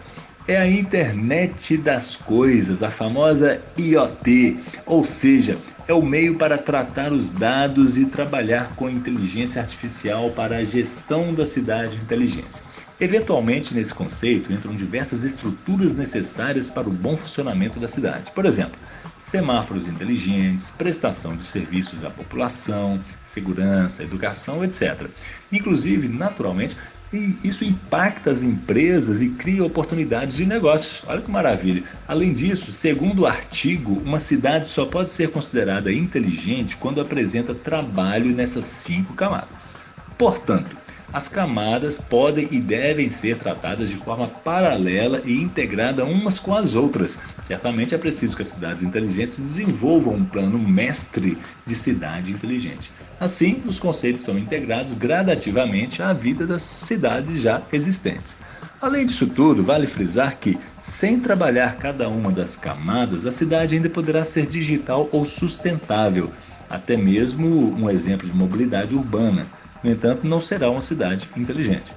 é 0.48 0.56
a 0.56 0.66
internet 0.66 1.76
das 1.76 2.16
coisas, 2.16 2.82
a 2.82 2.90
famosa 2.90 3.60
IoT, 3.76 4.58
ou 4.86 5.04
seja, 5.04 5.58
é 5.86 5.92
o 5.92 6.00
meio 6.00 6.36
para 6.36 6.56
tratar 6.56 7.12
os 7.12 7.28
dados 7.28 7.98
e 7.98 8.06
trabalhar 8.06 8.74
com 8.74 8.88
inteligência 8.88 9.60
artificial 9.60 10.30
para 10.30 10.56
a 10.56 10.64
gestão 10.64 11.34
da 11.34 11.44
cidade 11.44 11.96
inteligência. 11.96 12.64
Eventualmente, 12.98 13.74
nesse 13.74 13.94
conceito 13.94 14.50
entram 14.50 14.74
diversas 14.74 15.22
estruturas 15.22 15.92
necessárias 15.92 16.70
para 16.70 16.88
o 16.88 16.92
bom 16.92 17.14
funcionamento 17.14 17.78
da 17.78 17.86
cidade. 17.86 18.32
Por 18.32 18.46
exemplo, 18.46 18.80
semáforos 19.18 19.86
inteligentes, 19.86 20.70
prestação 20.70 21.36
de 21.36 21.44
serviços 21.44 22.02
à 22.02 22.10
população, 22.10 22.98
segurança, 23.24 24.02
educação, 24.02 24.64
etc. 24.64 25.08
Inclusive, 25.52 26.08
naturalmente, 26.08 26.74
e 27.12 27.36
isso 27.42 27.64
impacta 27.64 28.30
as 28.30 28.42
empresas 28.42 29.22
e 29.22 29.30
cria 29.30 29.64
oportunidades 29.64 30.36
de 30.36 30.44
negócios. 30.44 31.02
Olha 31.06 31.22
que 31.22 31.30
maravilha. 31.30 31.82
Além 32.06 32.32
disso, 32.32 32.70
segundo 32.70 33.20
o 33.20 33.26
artigo, 33.26 34.02
uma 34.04 34.20
cidade 34.20 34.68
só 34.68 34.84
pode 34.84 35.10
ser 35.10 35.30
considerada 35.30 35.92
inteligente 35.92 36.76
quando 36.76 37.00
apresenta 37.00 37.54
trabalho 37.54 38.34
nessas 38.34 38.66
cinco 38.66 39.14
camadas. 39.14 39.74
Portanto, 40.18 40.76
as 41.12 41.26
camadas 41.26 41.98
podem 41.98 42.48
e 42.50 42.60
devem 42.60 43.08
ser 43.08 43.38
tratadas 43.38 43.88
de 43.88 43.96
forma 43.96 44.28
paralela 44.28 45.22
e 45.24 45.32
integrada 45.32 46.04
umas 46.04 46.38
com 46.38 46.54
as 46.54 46.74
outras. 46.74 47.18
Certamente 47.42 47.94
é 47.94 47.98
preciso 47.98 48.36
que 48.36 48.42
as 48.42 48.48
cidades 48.48 48.82
inteligentes 48.82 49.38
desenvolvam 49.38 50.14
um 50.14 50.24
plano 50.24 50.58
mestre 50.58 51.38
de 51.66 51.74
cidade 51.74 52.30
inteligente. 52.30 52.92
Assim, 53.18 53.62
os 53.66 53.80
conceitos 53.80 54.22
são 54.22 54.38
integrados 54.38 54.92
gradativamente 54.92 56.02
à 56.02 56.12
vida 56.12 56.46
das 56.46 56.62
cidades 56.62 57.42
já 57.42 57.62
existentes. 57.72 58.36
Além 58.80 59.06
disso 59.06 59.26
tudo, 59.26 59.64
vale 59.64 59.86
frisar 59.86 60.36
que, 60.38 60.56
sem 60.80 61.18
trabalhar 61.18 61.76
cada 61.78 62.08
uma 62.08 62.30
das 62.30 62.54
camadas, 62.54 63.26
a 63.26 63.32
cidade 63.32 63.74
ainda 63.74 63.90
poderá 63.90 64.24
ser 64.24 64.46
digital 64.46 65.08
ou 65.10 65.26
sustentável, 65.26 66.30
até 66.70 66.96
mesmo 66.96 67.74
um 67.74 67.90
exemplo 67.90 68.28
de 68.28 68.36
mobilidade 68.36 68.94
urbana 68.94 69.46
no 69.82 69.90
entanto, 69.90 70.26
não 70.26 70.40
será 70.40 70.70
uma 70.70 70.80
cidade 70.80 71.28
inteligente. 71.36 71.92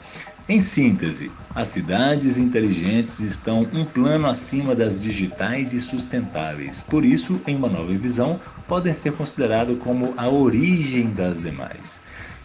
Em 0.49 0.59
síntese, 0.59 1.31
as 1.55 1.69
cidades 1.69 2.37
inteligentes 2.37 3.19
estão 3.19 3.67
um 3.73 3.85
plano 3.85 4.27
acima 4.27 4.75
das 4.75 5.01
digitais 5.01 5.71
e 5.71 5.79
sustentáveis. 5.79 6.81
Por 6.81 7.05
isso, 7.05 7.39
em 7.47 7.55
uma 7.55 7.69
nova 7.69 7.93
visão, 7.93 8.39
podem 8.67 8.93
ser 8.93 9.13
consideradas 9.13 9.77
como 9.79 10.13
a 10.17 10.27
origem 10.27 11.11
das 11.11 11.39
demais. 11.39 11.99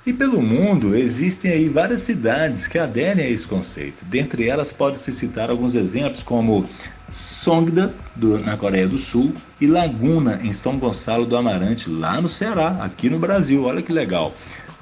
E 0.07 0.13
pelo 0.13 0.41
mundo 0.41 0.95
existem 0.95 1.51
aí 1.51 1.69
várias 1.69 2.03
cidades 2.03 2.69
que 2.69 2.79
aderem 2.79 3.25
a 3.25 3.29
esse 3.29 3.45
conceito. 3.45 4.05
Dentre 4.05 4.49
elas 4.49 4.73
pode-se 4.73 5.13
citar 5.13 5.51
alguns 5.51 5.75
exemplos 5.75 6.23
como 6.23 6.65
Songda, 7.09 7.93
do, 8.15 8.39
na 8.39 8.57
Coreia 8.57 8.87
do 8.87 8.99
Sul, 8.99 9.33
e 9.61 9.67
Laguna, 9.67 10.39
em 10.45 10.53
São 10.53 10.79
Gonçalo 10.79 11.27
do 11.27 11.37
Amarante, 11.37 11.91
lá 11.91 12.21
no 12.21 12.29
Ceará, 12.29 12.77
aqui 12.81 13.11
no 13.11 13.19
Brasil. 13.19 13.65
Olha 13.65 13.83
que 13.83 13.93
legal. 13.93 14.33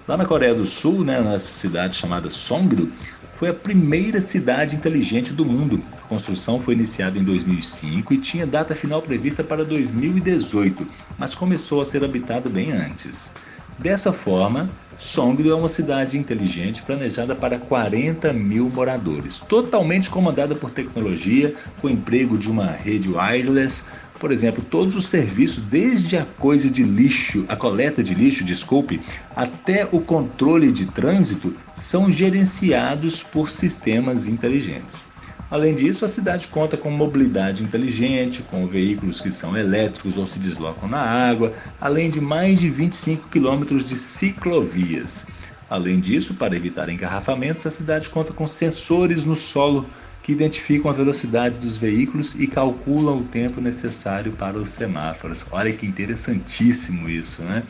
Lá 0.06 0.18
na 0.18 0.26
Coreia 0.26 0.54
do 0.54 0.66
Sul, 0.66 1.02
né, 1.02 1.18
nessa 1.22 1.50
cidade 1.50 1.96
chamada 1.96 2.28
Songdo, 2.28 2.92
foi 3.32 3.48
a 3.48 3.54
primeira 3.54 4.20
cidade 4.20 4.76
inteligente 4.76 5.32
do 5.32 5.46
mundo. 5.46 5.82
A 5.96 6.06
construção 6.08 6.60
foi 6.60 6.74
iniciada 6.74 7.18
em 7.18 7.24
2005 7.24 8.12
e 8.12 8.18
tinha 8.18 8.46
data 8.46 8.74
final 8.74 9.00
prevista 9.00 9.42
para 9.42 9.64
2018, 9.64 10.86
mas 11.18 11.34
começou 11.34 11.80
a 11.80 11.86
ser 11.86 12.04
habitada 12.04 12.50
bem 12.50 12.70
antes. 12.70 13.30
Dessa 13.78 14.12
forma, 14.12 14.68
Songdo 14.98 15.50
é 15.50 15.54
uma 15.54 15.68
cidade 15.68 16.18
inteligente 16.18 16.82
planejada 16.82 17.34
para 17.34 17.58
40 17.58 18.32
mil 18.32 18.68
moradores, 18.68 19.40
totalmente 19.40 20.10
comandada 20.10 20.54
por 20.54 20.70
tecnologia, 20.70 21.54
com 21.80 21.88
emprego 21.88 22.38
de 22.38 22.50
uma 22.50 22.66
rede 22.66 23.08
wireless, 23.08 23.82
por 24.18 24.30
exemplo, 24.30 24.64
todos 24.64 24.96
os 24.96 25.06
serviços, 25.06 25.62
desde 25.64 26.16
a 26.16 26.24
coisa 26.24 26.70
de 26.70 26.82
lixo, 26.82 27.44
a 27.48 27.56
coleta 27.56 28.02
de 28.02 28.14
lixo, 28.14 28.44
desculpe, 28.44 29.00
até 29.34 29.86
o 29.90 30.00
controle 30.00 30.70
de 30.70 30.86
trânsito, 30.86 31.54
são 31.74 32.10
gerenciados 32.10 33.22
por 33.22 33.50
sistemas 33.50 34.26
inteligentes. 34.26 35.06
Além 35.50 35.74
disso, 35.74 36.04
a 36.04 36.08
cidade 36.08 36.48
conta 36.48 36.76
com 36.76 36.90
mobilidade 36.90 37.62
inteligente, 37.62 38.42
com 38.42 38.66
veículos 38.66 39.20
que 39.20 39.30
são 39.30 39.56
elétricos 39.56 40.16
ou 40.16 40.26
se 40.26 40.38
deslocam 40.38 40.88
na 40.88 41.00
água, 41.00 41.52
além 41.80 42.10
de 42.10 42.20
mais 42.20 42.58
de 42.58 42.70
25 42.70 43.28
quilômetros 43.28 43.86
de 43.88 43.94
ciclovias. 43.94 45.24
Além 45.68 46.00
disso, 46.00 46.34
para 46.34 46.56
evitar 46.56 46.88
engarrafamentos, 46.88 47.66
a 47.66 47.70
cidade 47.70 48.08
conta 48.08 48.32
com 48.32 48.46
sensores 48.46 49.24
no 49.24 49.34
solo 49.34 49.86
que 50.24 50.32
identificam 50.32 50.90
a 50.90 50.94
velocidade 50.94 51.58
dos 51.58 51.76
veículos 51.76 52.34
e 52.34 52.46
calculam 52.46 53.18
o 53.18 53.24
tempo 53.24 53.60
necessário 53.60 54.32
para 54.32 54.56
os 54.56 54.70
semáforos. 54.70 55.44
Olha 55.52 55.70
que 55.70 55.86
interessantíssimo 55.86 57.10
isso, 57.10 57.42
né? 57.42 57.62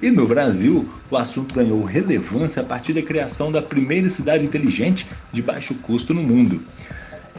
E 0.00 0.10
no 0.10 0.26
Brasil, 0.26 0.88
o 1.10 1.16
assunto 1.18 1.54
ganhou 1.54 1.84
relevância 1.84 2.62
a 2.62 2.64
partir 2.64 2.94
da 2.94 3.02
criação 3.02 3.52
da 3.52 3.60
primeira 3.60 4.08
cidade 4.08 4.42
inteligente 4.42 5.06
de 5.30 5.42
baixo 5.42 5.74
custo 5.74 6.14
no 6.14 6.22
mundo. 6.22 6.62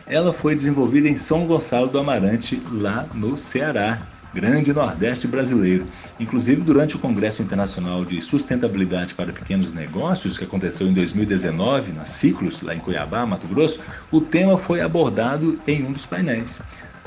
Ela 0.05 0.31
foi 0.31 0.55
desenvolvida 0.55 1.09
em 1.09 1.15
São 1.15 1.47
Gonçalo 1.47 1.87
do 1.87 1.97
Amarante, 1.97 2.61
lá 2.71 3.07
no 3.15 3.39
Ceará, 3.39 3.99
grande 4.33 4.73
Nordeste 4.73 5.27
brasileiro. 5.27 5.85
Inclusive, 6.19 6.61
durante 6.61 6.95
o 6.95 6.99
Congresso 6.99 7.41
Internacional 7.41 8.05
de 8.05 8.21
Sustentabilidade 8.21 9.13
para 9.13 9.33
Pequenos 9.33 9.73
Negócios, 9.73 10.37
que 10.37 10.43
aconteceu 10.43 10.87
em 10.87 10.93
2019, 10.93 11.91
na 11.93 12.05
Ciclos, 12.05 12.61
lá 12.61 12.75
em 12.75 12.79
Cuiabá, 12.79 13.25
Mato 13.25 13.47
Grosso, 13.47 13.79
o 14.11 14.21
tema 14.21 14.57
foi 14.57 14.81
abordado 14.81 15.59
em 15.67 15.83
um 15.83 15.91
dos 15.91 16.05
painéis. 16.05 16.59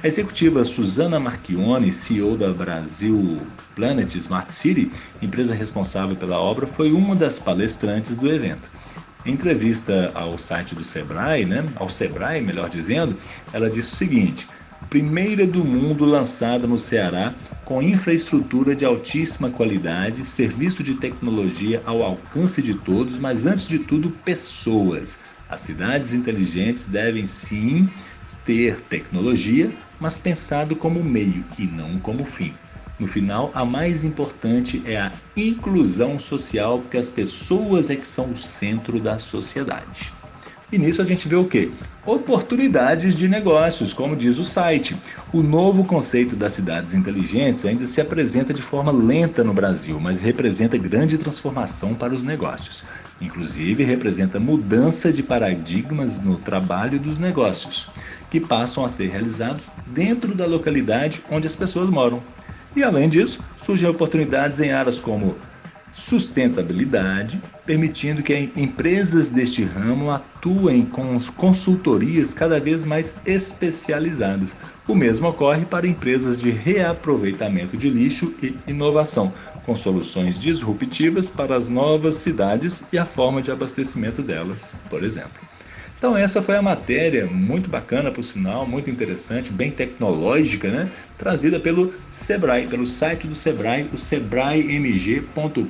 A 0.02 0.08
executiva 0.08 0.64
Suzana 0.64 1.20
Marchione, 1.20 1.92
CEO 1.92 2.36
da 2.36 2.52
Brasil 2.52 3.40
Planet 3.76 4.12
Smart 4.16 4.52
City, 4.52 4.90
empresa 5.22 5.54
responsável 5.54 6.16
pela 6.16 6.40
obra, 6.40 6.66
foi 6.66 6.90
uma 6.90 7.14
das 7.14 7.38
palestrantes 7.38 8.16
do 8.16 8.28
evento. 8.28 8.68
Em 9.24 9.34
entrevista 9.34 10.10
ao 10.12 10.36
site 10.36 10.74
do 10.74 10.82
Sebrae, 10.82 11.44
né, 11.44 11.64
ao 11.76 11.88
Sebrae, 11.88 12.40
melhor 12.40 12.68
dizendo, 12.68 13.16
ela 13.52 13.70
disse 13.70 13.92
o 13.92 13.96
seguinte: 13.96 14.48
primeira 14.92 15.46
do 15.46 15.64
mundo 15.64 16.04
lançada 16.04 16.66
no 16.66 16.78
Ceará, 16.78 17.32
com 17.64 17.82
infraestrutura 17.82 18.76
de 18.76 18.84
altíssima 18.84 19.48
qualidade, 19.48 20.22
serviço 20.22 20.82
de 20.82 20.96
tecnologia 20.96 21.80
ao 21.86 22.02
alcance 22.02 22.60
de 22.60 22.74
todos, 22.74 23.16
mas 23.16 23.46
antes 23.46 23.66
de 23.66 23.78
tudo, 23.78 24.10
pessoas. 24.10 25.16
As 25.48 25.62
cidades 25.62 26.12
inteligentes 26.12 26.84
devem 26.84 27.26
sim 27.26 27.88
ter 28.44 28.82
tecnologia, 28.82 29.72
mas 29.98 30.18
pensado 30.18 30.76
como 30.76 31.02
meio 31.02 31.42
e 31.58 31.66
não 31.66 31.98
como 31.98 32.26
fim. 32.26 32.52
No 32.98 33.06
final, 33.06 33.50
a 33.54 33.64
mais 33.64 34.04
importante 34.04 34.82
é 34.84 34.98
a 34.98 35.10
inclusão 35.34 36.18
social, 36.18 36.80
porque 36.80 36.98
as 36.98 37.08
pessoas 37.08 37.88
é 37.88 37.96
que 37.96 38.06
são 38.06 38.30
o 38.30 38.36
centro 38.36 39.00
da 39.00 39.18
sociedade. 39.18 40.12
E 40.72 40.78
nisso 40.78 41.02
a 41.02 41.04
gente 41.04 41.28
vê 41.28 41.36
o 41.36 41.44
quê? 41.44 41.70
Oportunidades 42.06 43.14
de 43.14 43.28
negócios, 43.28 43.92
como 43.92 44.16
diz 44.16 44.38
o 44.38 44.44
site. 44.44 44.96
O 45.30 45.42
novo 45.42 45.84
conceito 45.84 46.34
das 46.34 46.54
cidades 46.54 46.94
inteligentes 46.94 47.66
ainda 47.66 47.86
se 47.86 48.00
apresenta 48.00 48.54
de 48.54 48.62
forma 48.62 48.90
lenta 48.90 49.44
no 49.44 49.52
Brasil, 49.52 50.00
mas 50.00 50.18
representa 50.18 50.78
grande 50.78 51.18
transformação 51.18 51.92
para 51.92 52.14
os 52.14 52.24
negócios. 52.24 52.82
Inclusive, 53.20 53.84
representa 53.84 54.40
mudança 54.40 55.12
de 55.12 55.22
paradigmas 55.22 56.16
no 56.16 56.38
trabalho 56.38 56.98
dos 56.98 57.18
negócios, 57.18 57.90
que 58.30 58.40
passam 58.40 58.82
a 58.82 58.88
ser 58.88 59.10
realizados 59.10 59.66
dentro 59.88 60.34
da 60.34 60.46
localidade 60.46 61.22
onde 61.30 61.46
as 61.46 61.54
pessoas 61.54 61.90
moram. 61.90 62.22
E 62.74 62.82
além 62.82 63.10
disso, 63.10 63.40
surgem 63.58 63.90
oportunidades 63.90 64.58
em 64.58 64.72
áreas 64.72 64.98
como 64.98 65.36
sustentabilidade, 65.94 67.40
permitindo 67.66 68.22
que 68.22 68.50
empresas 68.56 69.30
deste 69.30 69.62
ramo 69.62 70.10
atuem 70.10 70.84
com 70.84 71.18
consultorias 71.36 72.34
cada 72.34 72.58
vez 72.58 72.82
mais 72.82 73.14
especializadas. 73.26 74.56
O 74.88 74.94
mesmo 74.94 75.28
ocorre 75.28 75.64
para 75.64 75.86
empresas 75.86 76.40
de 76.40 76.50
reaproveitamento 76.50 77.76
de 77.76 77.88
lixo 77.88 78.34
e 78.42 78.56
inovação, 78.66 79.32
com 79.64 79.76
soluções 79.76 80.40
disruptivas 80.40 81.30
para 81.30 81.56
as 81.56 81.68
novas 81.68 82.16
cidades 82.16 82.82
e 82.92 82.98
a 82.98 83.06
forma 83.06 83.40
de 83.40 83.50
abastecimento 83.50 84.22
delas, 84.22 84.74
por 84.90 85.04
exemplo. 85.04 85.51
Então 86.02 86.16
essa 86.16 86.42
foi 86.42 86.56
a 86.56 86.62
matéria, 86.62 87.26
muito 87.26 87.70
bacana 87.70 88.10
por 88.10 88.24
sinal, 88.24 88.66
muito 88.66 88.90
interessante, 88.90 89.52
bem 89.52 89.70
tecnológica, 89.70 90.68
né? 90.68 90.90
Trazida 91.16 91.60
pelo 91.60 91.94
Sebrae, 92.10 92.66
pelo 92.66 92.88
site 92.88 93.28
do 93.28 93.36
Sebrae, 93.36 93.88
o 93.92 93.96
sebraemg.com.br. 93.96 95.62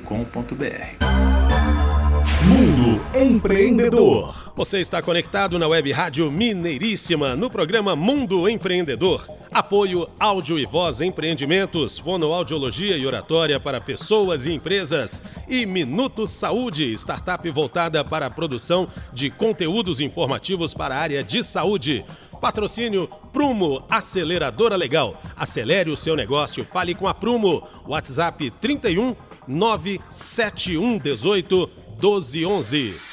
Mundo 2.47 2.99
Empreendedor. 3.15 4.42
Você 4.55 4.79
está 4.79 5.01
conectado 5.01 5.57
na 5.57 5.67
web 5.67 5.91
Rádio 5.91 6.31
Mineiríssima, 6.31 7.35
no 7.35 7.49
programa 7.49 7.95
Mundo 7.95 8.47
Empreendedor. 8.47 9.27
Apoio 9.51 10.07
Áudio 10.19 10.59
e 10.59 10.65
Voz 10.65 11.01
Empreendimentos, 11.01 11.97
fonoaudiologia 11.97 12.95
e 12.95 13.03
oratória 13.03 13.59
para 13.59 13.81
pessoas 13.81 14.45
e 14.45 14.51
empresas. 14.51 15.23
E 15.49 15.65
Minuto 15.65 16.27
Saúde, 16.27 16.93
startup 16.93 17.49
voltada 17.49 18.05
para 18.05 18.27
a 18.27 18.29
produção 18.29 18.87
de 19.11 19.31
conteúdos 19.31 19.99
informativos 19.99 20.71
para 20.71 20.93
a 20.93 20.99
área 20.99 21.23
de 21.23 21.43
saúde. 21.43 22.05
Patrocínio 22.39 23.09
Prumo, 23.31 23.83
aceleradora 23.89 24.75
legal. 24.75 25.19
Acelere 25.35 25.89
o 25.89 25.97
seu 25.97 26.15
negócio, 26.15 26.63
fale 26.63 26.93
com 26.93 27.07
a 27.07 27.13
Prumo. 27.15 27.67
WhatsApp 27.87 28.51
31 28.61 29.15
97118 29.47 31.69
1211. 31.99 33.12